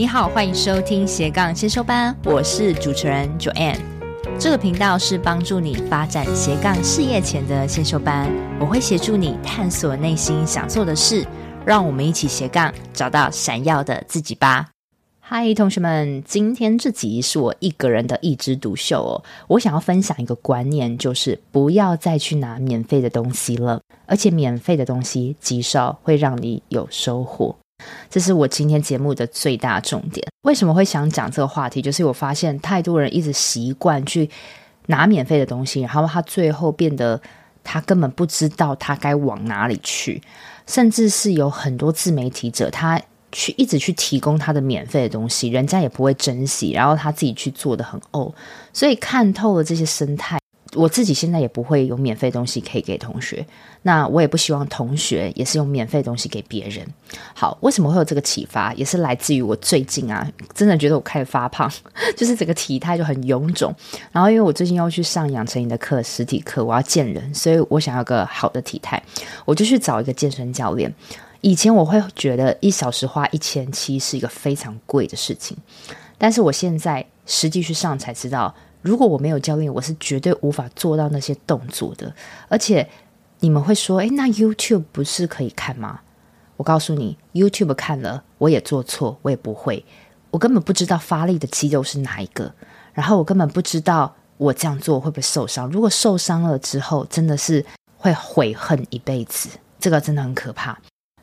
[0.00, 3.76] 你好，欢迎收听斜杠先修班，我是主持人 Joanne。
[4.38, 8.26] 这个频道是帮助你发展斜杠事业前的先修班，
[8.58, 11.26] 我会协助你探索内心想做的事，
[11.66, 14.70] 让我们一起斜杠找到闪耀的自己吧。
[15.20, 19.22] 嗨，同学们，今天这集是我一个人的一枝独秀哦。
[19.48, 27.54] 我想要分享一个观念，就是不要再去拿免费的东西了，而且免费的东西极少会让你有收获。
[28.08, 30.26] 这是我今天节目的最大重点。
[30.42, 31.82] 为什么会想讲这个话题？
[31.82, 34.28] 就是我发现太多人一直习惯去
[34.86, 37.20] 拿免费的东西，然后他最后变得
[37.62, 40.22] 他根本不知道他该往哪里去，
[40.66, 48.32] 甚至是有很多自媒体者，他去一直去提供他的免费的东西，人家也不会珍惜，然后他自己去做的很呕，
[48.72, 50.38] 所以看透了这些生态。
[50.76, 53.44] 我自己现在也不会有免费东西可以给同学，
[53.82, 56.86] 那我也不希望同学也是用免费东西给别人。
[57.34, 58.72] 好，为什么会有这个启发？
[58.74, 60.24] 也是来自于我最近啊，
[60.54, 61.68] 真的觉得我开始发胖，
[62.16, 63.74] 就是整个体态就很臃肿。
[64.12, 69.02] 然后因为我最近要去上养成营的课，实体课，我要见人，所以我想要个好的体态，
[69.44, 70.94] 我就去找一个健身教练。
[71.40, 75.56] 以前我会觉得一小时花一千七是一个非常贵的事情，
[76.16, 78.54] 但是我现在实际去上才知道。
[78.82, 82.14] 如果我没有教练，我是绝对无法做到那些动作的。
[82.48, 82.88] 而且
[83.40, 86.00] 你们会说：“诶，那 YouTube 不是可以看吗？”
[86.56, 89.84] 我告诉你，YouTube 看了我也做错，我也不会，
[90.30, 92.52] 我根本不知道发力的肌肉是哪一个，
[92.92, 95.70] 然后我根本不知道我这样做会不会受伤。
[95.70, 97.64] 如果受伤了之后，真的是
[97.96, 100.78] 会悔恨一辈子，这个真的很可怕。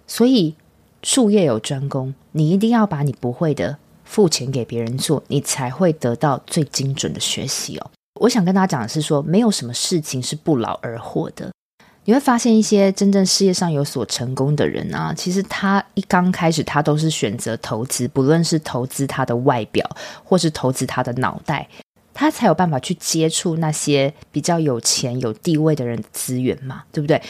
[0.08, 0.56] 所以
[1.04, 3.78] 术业有专攻，你一定要把你不会的。
[4.08, 7.92] 付钱给别人做，你才会得到最精准的学习哦。
[8.22, 11.52] 我想跟大家讲的是说，没有什么事情是不劳而获的。
[12.06, 19.86] 你会发现一些真正事业上有所成功的人啊，其实他一刚开始，他都是选择投资，不论是投资他的外表，
[20.24, 21.68] 或是投资他的脑袋，
[22.14, 27.22] 他才有办法去接触那些比较有钱、有地位的人的资源嘛，对不对？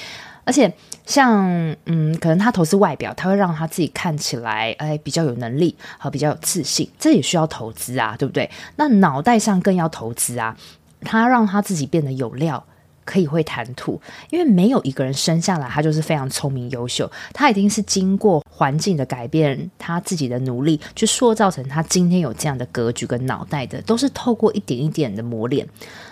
[0.47, 0.73] 而且，
[1.05, 1.45] 像
[1.87, 8.49] 嗯，可能他投资外表，他会让他自己看起来哎比较有能力和比较有自信，这也需要投资啊，对不对？
[8.77, 10.55] 那脑袋上更要投资啊，
[11.01, 12.63] 他让他自己变得有料，
[13.03, 25.67] 可以会谈吐，因为没有一个人生下来他就是非常聪明优秀，他一定是经过环境的改变，他自己的努力去塑造成他今天有这样的格局跟脑袋的，都是透过一点一点的磨练。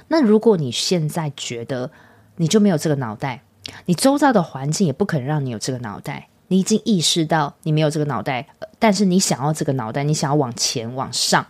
[0.09, 1.89] 那如果你现在觉得
[2.35, 3.41] 你就没有这个脑袋，
[3.85, 6.27] 你周遭的环境也不可能让你有这个脑袋。
[6.47, 11.47] 你已经意识到你没有这个脑袋，但是你想要这个脑袋，你想要往前往上，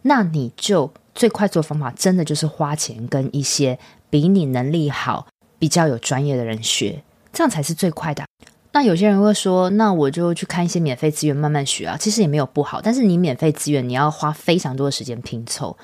[0.00, 5.26] 那你就最快做方法，真的就是花钱跟一些比你能力好、
[5.58, 8.24] 比较有专业的人学，这样才是最快的。
[8.72, 12.80] 那有些人会说，那我就去看一些免费资源慢慢学啊，其实也没有不好。
[12.80, 15.76] 但是你免费资源，你要花非常多的时间拼凑，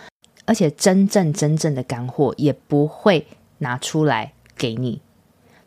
[0.47, 3.27] 而且真正真正的干货也不会
[3.59, 5.03] 拿出来给你。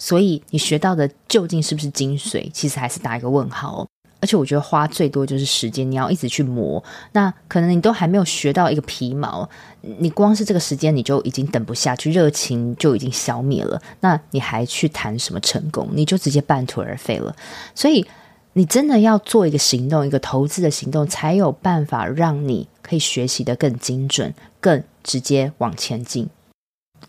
[0.01, 2.49] 所以你学到的究竟是不是精髓？
[2.51, 3.87] 其实还是打一个问号哦。
[4.19, 6.83] 而且我觉得花最多就是时间，你要一直去磨。
[7.11, 9.47] 那可能你都还没有学到一个皮毛，
[9.99, 13.79] 你光是这个时间你就已经等不下去，热情就已经消灭了。
[13.99, 15.87] 那你还去谈什么成功？
[15.93, 17.35] 你就直接半途而废了。
[17.75, 18.03] 所以
[18.53, 26.27] 你真的要做一个行动，一个投资的行动，才有办法让你可以学习得更精准、更直接往前进。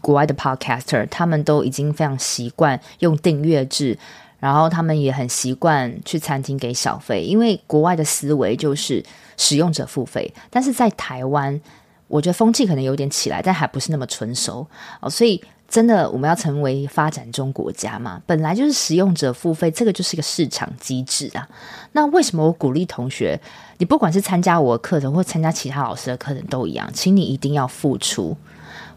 [0.00, 3.97] 国外的 podcaster，他们都已经非常习惯用订阅制，
[4.41, 9.04] 然后他们也很习惯去餐厅给小费，因为国外的思维就是
[9.36, 10.32] 使用者付费。
[10.50, 11.60] 但是在台湾，
[12.08, 14.66] 我觉得风气可能有点起来，但还不是那么成熟
[15.00, 15.08] 哦。
[15.08, 21.48] 所以真的，我们要成为发展中国家嘛，本来就是使用者付费，这个就是一个市场机制啊。
[21.92, 23.41] 那为什么我鼓励同学，
[23.78, 28.36] 你不管是参加我的课程或参加其他老师的课程都一样，请你一定要付出。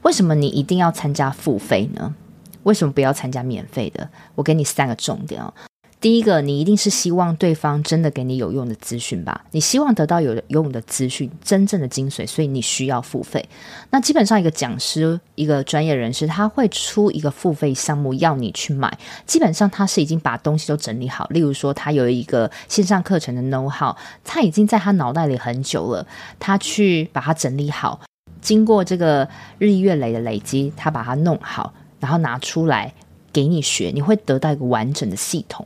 [0.05, 2.13] 为什么你一定要参加付费呢？
[2.61, 4.07] 为什么不要参加免费的？
[4.35, 5.51] 我给你三个重点哦。
[5.99, 9.43] 第一个，你一定是希望对方真的给你有用的资讯吧？
[9.49, 13.43] 你希望得到有用的资讯，真正的精髓，所以你需要付费。
[13.89, 18.95] 那基本上一个讲师、一个专业人士，他会出一个付费项目要你去买。
[19.25, 26.05] 基本上他是已经把东西都整理好，例如说他有一个线上课程的 know-how，他已经在他脑袋里很久了，
[26.37, 27.99] 他去把它整理好。
[28.45, 29.27] 经过这个
[29.57, 32.93] 日月累的累积，他把它弄好，然后拿出来
[33.33, 35.65] 给你学，你会得到一个完整的系统。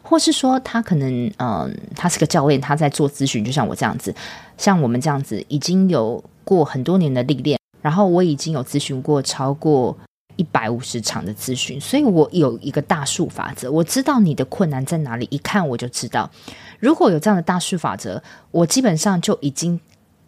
[0.00, 4.14] 或是说，他可能嗯、他是个教练，他在做咨询，就像我这样子，
[4.56, 9.96] 像我们这样子，已经有过很多年的历练，然后我已经有咨询过超过
[10.36, 16.30] 一百五十场的咨询，所以我有一个大数法则，我知道你的困难在哪里，一看我就知道。
[16.78, 19.78] 如果有这样的大数法则，我基本上就已经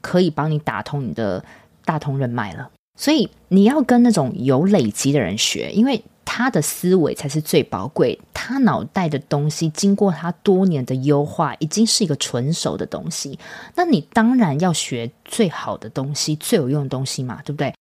[0.00, 1.44] 可以帮你打通你的
[1.84, 2.70] 大通人脉了。
[2.98, 13.38] 所以你要跟那种有累积的人学，因为他的思维才是最宝贵，他脑袋的东西经过他多年的优化，已经是一个纯熟的东西。
[13.76, 17.74] 那你当然要学最好的东西，最有用的东西嘛，对不对？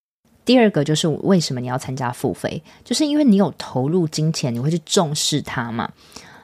[0.45, 5.91] 第二个就是为什么你要参加付费，就是因为你有投入金钱，你会去重视它嘛，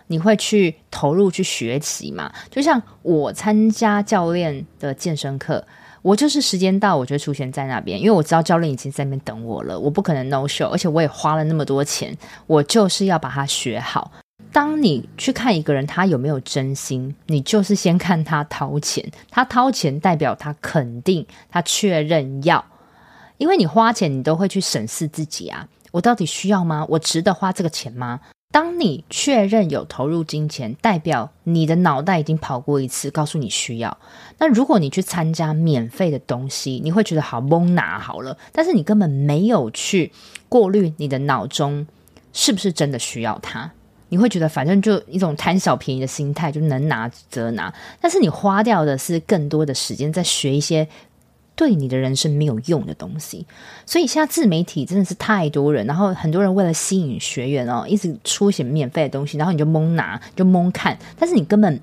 [0.07, 2.31] 你会去投入去学习嘛。
[2.51, 5.65] 就像我参加教练的健身课。
[6.07, 14.09] 我就是时间到，我就出现在那边，因为我知道教练已经在那边等我了，我不可能 no show，而且我也花了那么多钱，我就是要把它学好。
[14.53, 22.63] 当你去看一个人他有没有真心，你就是先看他掏钱，他掏钱代表他肯定，他确认要，
[23.37, 26.85] 因为你花钱你都会去审视自己啊，我到底需要吗？
[26.87, 28.21] 我值得花这个钱吗？
[28.49, 33.97] 当你确认有投入金钱，代表你的脑袋已经跑过一次，告诉你需要。
[34.39, 40.11] 那如果你去参加免费的东西，你会觉得好蒙拿好了，但是你根本没有去
[40.49, 41.85] 过滤你的脑中
[42.33, 43.71] 是不是真的需要它。
[44.09, 47.73] 你会觉得反正就一种贪小便宜的心态，就能拿则拿。
[47.99, 50.87] 但是你花掉的是更多的时间在学一些。
[51.57, 53.45] 对你的人生没有用的东西，
[53.85, 61.81] 所以现在自媒体真的是太多人，然后很多人为了吸引学员哦，一直出些免费的东西，然后你就蒙拿，就蒙看，但是你根本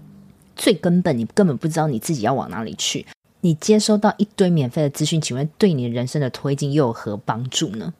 [0.55, 3.05] 最根本，你根本不知道你自己要往哪里去。
[3.41, 7.93] 你接收到一堆免费的资讯，请问对你人生的推进又有何帮助呢？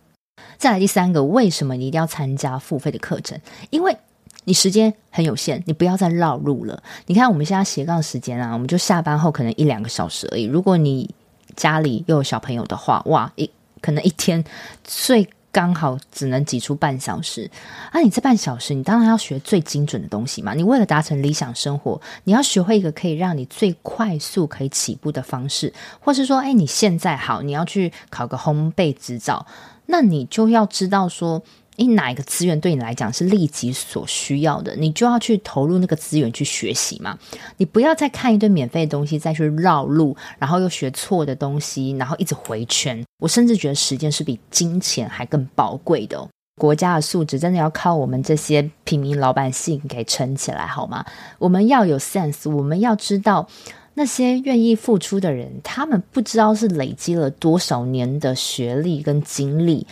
[0.57, 3.39] 再来第三个，为什么你一定要参加付费的课程？
[3.71, 3.97] 因为
[4.45, 6.83] 你时间很有限，你不要再绕路了。
[7.07, 10.45] 你看我们现在斜杠时间啊，我们就下班后可能一两个小时而已。
[10.45, 11.13] 如果你
[11.57, 14.45] 家里又有小朋友的话，哇，一可能一天
[14.83, 17.51] 最刚好只能挤出半小时。
[17.91, 20.55] 啊，你这半小时，你当然要学最精准的东西嘛。
[20.55, 29.47] 你为了达成理想生活，你要学会一个可以让你最快速可以起步的方式，或是说，哎，你现在好，你要去考个烘焙执照，
[29.87, 31.43] 那你就要知道说。
[31.77, 37.19] 你哪一个资源对你来讲是立即所需要的，你就要去投入那个资源去学习嘛。
[37.57, 43.05] 你不要再看一堆免费的东西，再去绕路，然后又学错的东西，然后一直回圈。
[43.19, 46.29] 我甚至觉得时间是比金钱还更宝贵的。
[46.61, 51.05] 国家的素质真的要靠我们这些平民老百姓给撑起来，好吗？
[51.41, 53.49] 我们要有 sense，我们要知道
[53.95, 59.85] 那些愿意付出的人，他们不知道是累积了多少年的学历跟经历。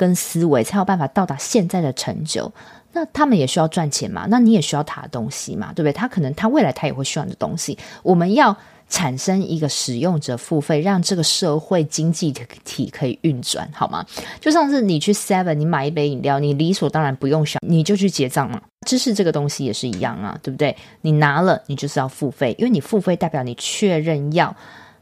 [0.00, 2.50] 跟思维才有办法到达现在的成就，
[2.94, 4.26] 那他们也需要赚钱嘛？
[4.30, 5.74] 那你也需要他的东西嘛？
[5.74, 5.92] 对不对？
[5.92, 7.76] 他可能他未来他也会需要你的东西。
[8.02, 8.56] 我们要
[8.88, 12.32] 产生一个使用者付费，让这个社会经济
[12.64, 14.02] 体可以运转，好吗？
[14.40, 18.58] 就像是你去 Seven，你买一杯饮料，你理所当然不用想，你就去结账嘛。
[18.86, 20.74] 知识这个东西也是一样啊，对不对？
[21.02, 24.56] 你拿了，你就是要付费，因为你付费代表你确认要，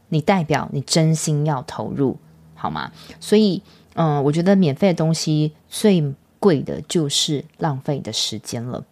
[0.09, 2.19] 你代表你真心要投入，
[2.57, 2.91] 好吗？
[3.21, 3.63] 所以。
[4.01, 8.85] 嗯，我觉得免费的东西最贵的就是浪费的时间了。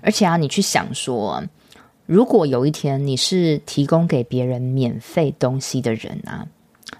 [0.00, 1.40] 而且啊，你去想说，
[2.06, 6.44] 如果有一天你是提供给别人免费东西的人啊，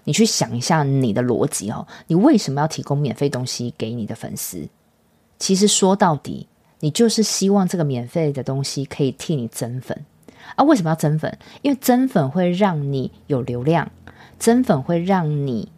[0.05, 4.69] 你去想一下你的逻辑哦，你为什么要提供免费东西给你的粉丝？
[5.41, 6.47] 其实说到底，
[6.79, 10.05] 你就是希望这个免费的东西可以替你增粉
[10.55, 10.63] 啊。
[10.63, 11.37] 为什么要增粉？
[11.63, 13.91] 因为增粉会让你有流量，
[14.39, 15.69] 增粉会让你。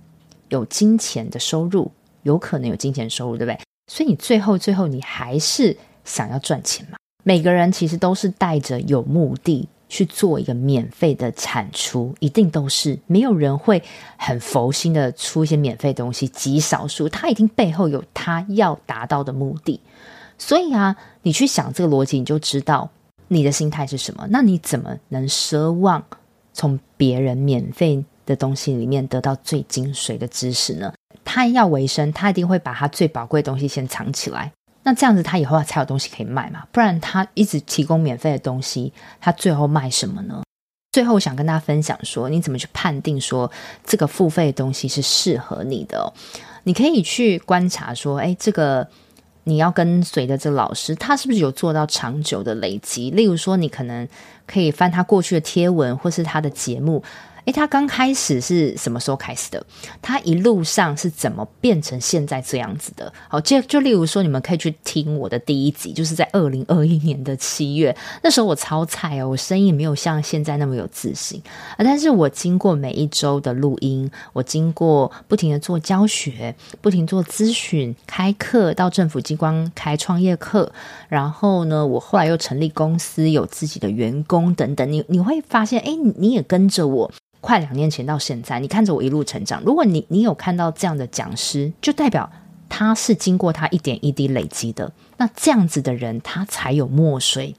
[0.54, 1.90] 有金钱的收入，
[2.22, 3.58] 有可能有金钱收入，对不对？
[3.92, 6.96] 所以你最后最后你还是想要赚钱嘛？
[7.22, 13.82] 每个人其实都是带着有目的去做一个免费的产出，一定都是没有人会
[14.16, 19.80] 很佛心的出一些免费东西，极少数，他一定背后有他要达到的目的。
[20.38, 22.90] 所以啊，你去想这个逻辑，你就知道
[23.28, 24.26] 你的心态是什么。
[24.30, 26.04] 那你怎么能奢望
[26.52, 30.92] 从别人免费的东西里面得到最精髓的知识呢？
[31.24, 34.52] 他要维生，他一定会把他最宝贵的东西先藏起来。
[34.82, 36.64] 那这样子，他以后才有东西可以卖嘛。
[36.70, 40.42] 不然他一直提供免费的东西，他最后卖什么呢？
[40.92, 43.50] 最后，想跟大家分享说，你怎么去判定说
[43.84, 46.12] 这个付费的东西是适合你的？
[46.64, 48.86] 你可以去观察说，诶，这个
[49.44, 53.10] 你要跟随的这老师，他是不是有做到长久的累积？
[53.10, 54.06] 例如说，你可能
[54.46, 57.02] 可以翻他过去的贴文，或是他的节目。
[57.44, 59.64] 诶，他刚开始是什么时候开始的？
[60.00, 63.12] 他一路上是怎么变成现在这样子的？
[63.28, 71.42] 好，就就例如说，你们可以去听我的第一集，就是在二零二一年的七月，那时候我超菜哦，我声音没有像现在那么有自信
[71.76, 71.78] 啊。
[71.78, 80.72] 但是我经过每一周的录音，我经过不停的做教学，不停做咨询、开课，到政府机关开创业课，
[81.08, 87.12] 然后呢，我后来又成立公司，有自己的员工等等，你你会发现，诶，你也跟着我。
[87.44, 89.62] 快两年前到现在，你看着我一路成长。
[89.66, 92.32] 如果你你有看到这样的讲师，就代表
[92.70, 94.90] 他是经过他一点一滴累积的。
[95.18, 97.54] 那这样子的人，他才有墨水，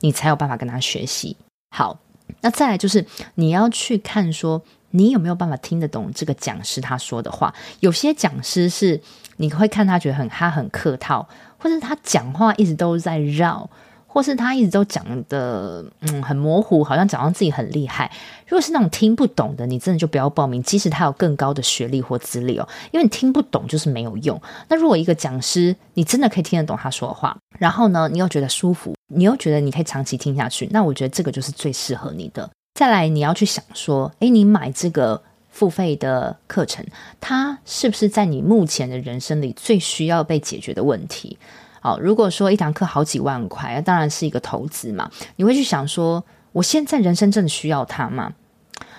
[0.00, 1.36] 你才有办法跟他学习。
[1.70, 2.00] 好，
[2.40, 7.54] 那再来就是你要去看说，你有没有办法听得懂这个讲师他说的话。
[7.78, 9.00] 有些讲师是
[9.36, 11.28] 你会看他觉得很他很客套，
[11.58, 13.70] 或者他讲话一直都在绕。
[14.18, 18.10] 或是他一直都讲的嗯很模糊，好像讲到自己很厉害。
[18.48, 24.40] 如果是那种听不懂的，你真的就不要报名，即使他有更高的学历或资历哦，因为你听不懂就是没有用。
[24.66, 32.50] 那如果一个讲师，你真的可以听得懂他说的话，然后呢，你又觉得舒服，你又觉得你可以长期听下去，那我觉得这个就是最适合你的。
[32.74, 36.84] 再来，你要去想说，诶，你买这个付费的课程，
[37.20, 41.38] 它是不是在你目前的人生里最需要被解决的问题？
[41.80, 45.10] 好，如果说一堂课好几万块，当然是一个投资嘛。
[45.36, 48.32] 你会去想说，我现在人生真的需要它吗？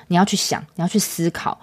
[0.08, 1.60] 你要去想，你要去思考。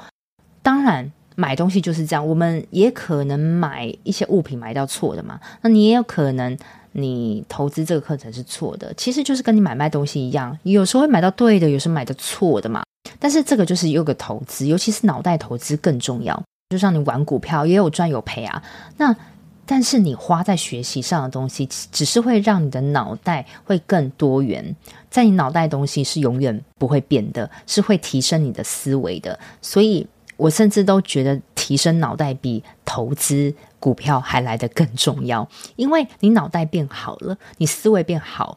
[0.62, 5.40] 当然，买东西就是这样，我们也可能买一些物品买到错的嘛。
[5.62, 6.56] 那你也有可能，
[6.92, 8.92] 你投资这个课程是错的。
[8.94, 12.82] 其实就是跟你买卖东西一样，有时候会买到对的，有时候买的错的嘛。
[13.18, 16.40] 但是这个就是有个投资，尤其是脑袋投资更重要。
[16.70, 18.62] 就像你玩股票，也有赚有赔啊。
[18.96, 19.14] 那
[19.66, 24.76] 但是你花在学习上的东西，只是会让你的脑袋会更多元。
[25.10, 29.38] 在你脑袋的东西是永远不会变的，是会提升你的思维的。
[29.60, 30.06] 所以
[30.36, 35.48] 我甚至都觉得提升脑袋比投资股票还来得更重要。
[35.74, 38.56] 因为你脑袋变好了，你思维变好，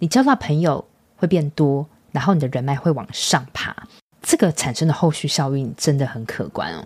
[0.00, 0.84] 你交到朋友
[1.16, 3.74] 会变多，然后你的人脉会往上爬。
[4.20, 6.84] 这个产生的后续效应真的很可观哦。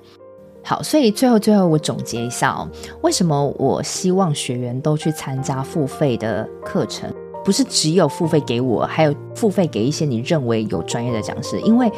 [0.64, 2.66] 好，所以最后最后我总结一下哦，
[3.02, 7.12] 为什么我希望学员都去参加付费的课程？
[7.44, 11.60] 不是只有付费给我，还有付费给一些你认为有专业的讲师。
[11.60, 11.92] 因为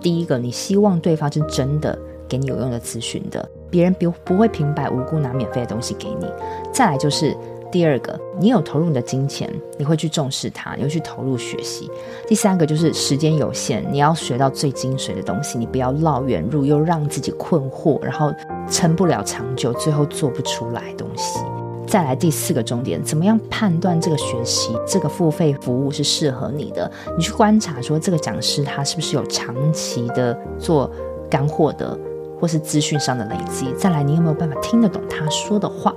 [0.00, 1.96] 第一个，你希望对方是真的
[2.28, 6.26] 给你有用的咨询的，别人不不会平白无故拿免费的东西给你。
[6.72, 7.36] 再来就是。
[7.70, 9.48] 第二个，你有投入你的金钱，
[9.78, 11.88] 你会去重视它，你会去投入学习。
[12.26, 18.32] 第三个就是时间有限，你要学到最精髓的东西，你不要绕远路，又让自己困惑，然后
[18.68, 21.38] 撑不了长久，最后做不出来东西。
[21.86, 26.90] 再来第四个重点，怎么样判断这个学习这个付费服务是适合你的？
[27.16, 30.90] 你去观察说这个讲师他是不是有长期的做
[31.28, 31.98] 干货的。
[32.40, 35.94] 或是资讯上的累积，再来，你有没有办法听得懂他说的话？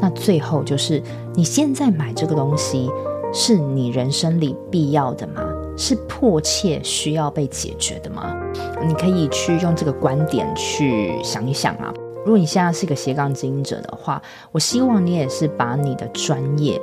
[0.00, 1.02] 那最后就是，
[1.34, 2.88] 你现在买这个东西，
[3.34, 5.42] 是你人生里必要的吗？
[5.76, 8.34] 是迫切需要被解决的吗？
[8.86, 11.92] 你可以去用这个观点去想一想啊。
[12.24, 16.80] 如果你现在是一个斜杠经营者的话，我希望你也是把你的专业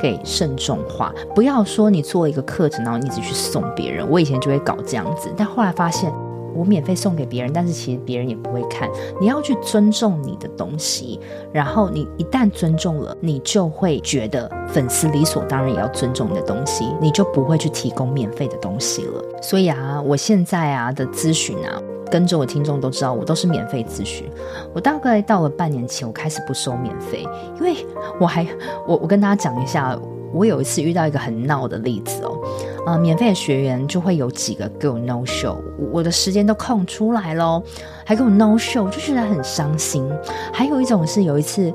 [0.00, 4.08] 给慎重化，不要说你做一个课程，然后你一直去送别人。
[4.08, 6.12] 我以前就会搞这样子，但后来发现。
[6.56, 8.88] 我免费送给别人，但是其实别人也不会看。
[9.20, 11.20] 你要去尊重你的东西，
[11.52, 19.22] 然后你一旦尊重了，你就会觉得粉丝理所当然也要尊重你的东西，你就不会去提供免费的东西了。
[19.42, 24.26] 所以啊，我现在啊的咨询啊，跟着我听众都知道，我都是免费咨询。
[24.72, 27.76] 我大概到了半年前，我开始不收免费，因为
[28.20, 28.46] 我还
[28.86, 29.98] 我我跟大家讲一下。
[30.36, 32.38] 我有一次遇到一个很闹的例子哦，
[32.86, 35.56] 呃，免费的学员就会有几个给我 no show，
[35.90, 37.62] 我的时间都空出来咯，
[38.04, 40.06] 还给我 no show，就觉得很伤心。
[40.52, 41.72] 还有一种是有一次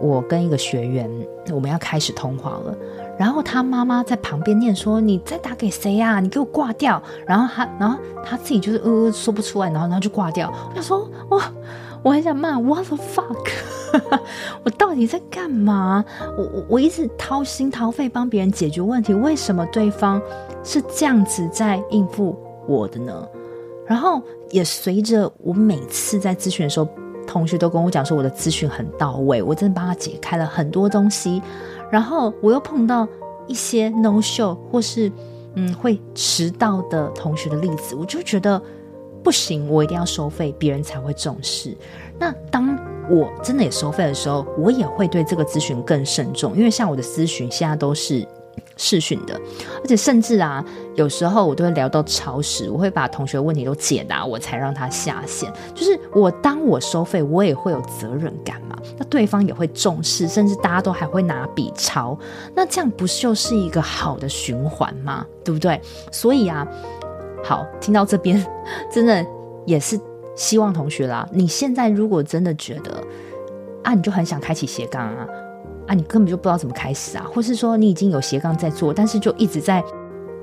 [0.00, 1.10] 我跟一个学员，
[1.50, 2.74] 我们要开始通话了，
[3.18, 6.20] 然后他妈妈在旁边念说：“你在打给谁呀？
[6.20, 10.52] 你给我挂掉。”然后他，然后他自己就是呃说不出来，然后然后就挂掉。
[10.70, 11.42] 我想说哇。
[12.06, 13.48] 我很想骂 What the fuck，
[14.62, 16.04] 我到底在干嘛？
[16.38, 20.22] 我我我一直掏心掏肺帮别人解决问题，为什么对方
[20.62, 23.28] 是这样子在应付我的呢？
[23.88, 24.22] 然后
[24.52, 26.88] 也随着我每次在咨询的时候，
[27.26, 31.42] 同学都跟我讲说我的咨询很到位，我真的帮他解开了很多东西。
[31.90, 33.04] 然后我又碰到
[33.48, 35.10] 一些 no show 或是
[35.56, 38.62] 嗯会迟到的同学的例子，我就觉得。
[39.26, 41.76] 不行，我一定要收费，别人才会重视。
[42.16, 42.78] 那当
[43.10, 48.24] 我真的也收费的时候，我也会对这个咨询更慎重，因为像我的咨询现在都是
[48.76, 49.34] 视讯的，
[49.82, 50.64] 而且甚至啊，
[50.94, 55.52] 有时候我都会聊到超时，我会把同学问题都解答，我才让他下线。
[55.74, 62.16] 就是我当我收费，我也会有责任感嘛，那对方也会重视，甚至大家都还会拿笔抄，
[62.54, 65.26] 那这样不就是一个好的循环吗？
[65.44, 65.80] 对不对？
[66.12, 66.66] 所以啊，
[67.46, 68.44] 好，听到这边，
[68.90, 69.24] 真的
[69.64, 69.96] 也是
[70.34, 73.00] 希望同学啦，你现在如果真的觉得
[73.84, 75.26] 啊，你就很想开启斜杠啊。
[75.86, 79.80] 啊，你根本就不知道怎么开始啊，或是说你已经有斜杠在做，但是就一直在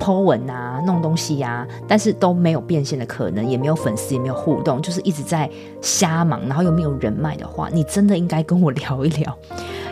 [0.00, 5.50] po 文啊、弄东西呀、但是都没有变现的可能，也没有粉丝，也没有互动，就是一直在
[5.82, 9.38] 瞎忙，然后又没有人脉的话，你真的应该跟我聊一聊，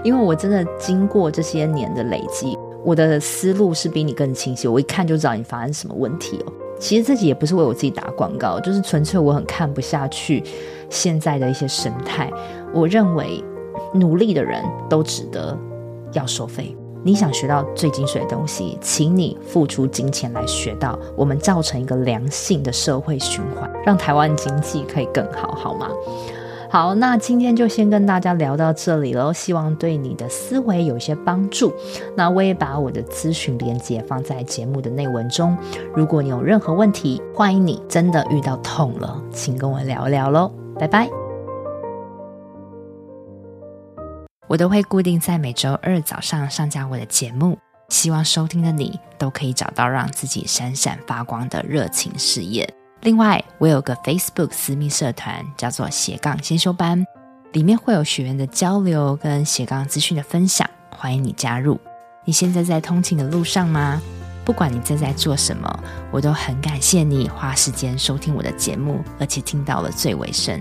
[0.02, 6.52] 因为我真的经过这些年的累积，我的思路是比你更清晰，我一看就知道你发生什么问题哦。
[6.82, 10.42] 其实自己也不是为我自己打广告，就是纯粹我很看不下去
[10.90, 12.28] 现在的一些生态，
[12.74, 13.42] 我认为。
[13.94, 15.54] 努力的人都值得
[16.14, 16.74] 要收费。
[17.04, 20.98] 你想学到最精髓的东西，请你付出金钱来学到。
[21.14, 25.90] 我们造成一个良性的社会循环，让台湾经济可以更好，好吗？
[26.73, 31.71] 好，那今天就先跟大家聊到这里喽，希望对你的思维有一些帮助。
[32.17, 35.55] 那我也把我的咨询连接放在节目的内文中。
[35.95, 40.50] 如果你有任何问题，欢迎你真的遇到痛了，请跟我聊聊喽。
[40.79, 41.11] 拜拜。
[44.49, 47.59] 我都会固定在每周二早上上架我的节目，
[47.91, 52.67] 希望收听的你都可以找到让自己闪闪发光的热情事业。
[53.02, 57.04] 另外，我有个 Facebook 私密社团，叫做斜杠先修班，
[57.52, 61.80] 里面会有学员的交流跟斜杠资讯的分享，欢迎你加入。
[62.25, 64.00] 你现在在通勤的路上吗？
[64.44, 65.68] 不管你正在做什么，
[66.12, 70.61] 我都很感谢你花时间收听我的节目，而且听到了最尾声。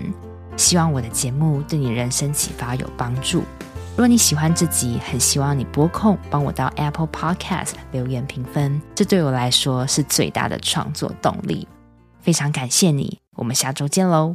[0.56, 3.44] 希望我的节目对你人生启发有帮助。
[3.90, 11.68] 如果你喜欢这集，很希望你拨空帮我到 Apple Podcast 留言评分，这对我来说是最大的创作动力。
[12.22, 14.34] 非常感谢你，我们下周见喽。